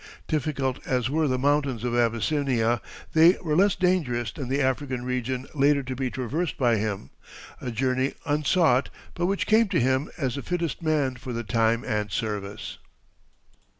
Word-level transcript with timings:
Difficult 0.27 0.79
as 0.87 1.11
were 1.11 1.27
the 1.27 1.37
mountains 1.37 1.83
of 1.83 1.95
Abyssinia, 1.95 2.81
they 3.13 3.37
were 3.43 3.55
less 3.55 3.75
dangerous 3.75 4.31
than 4.31 4.49
the 4.49 4.59
African 4.59 5.05
region 5.05 5.45
later 5.53 5.83
to 5.83 5.95
be 5.95 6.09
traversed 6.09 6.57
by 6.57 6.77
him; 6.77 7.11
a 7.61 7.69
journey 7.69 8.15
unsought, 8.25 8.89
but 9.13 9.27
which 9.27 9.45
came 9.45 9.67
to 9.67 9.79
him 9.79 10.09
as 10.17 10.33
the 10.37 10.41
fittest 10.41 10.81
man 10.81 11.17
for 11.17 11.33
the 11.33 11.43
time 11.43 11.83
and 11.85 12.09
service. 12.11 12.79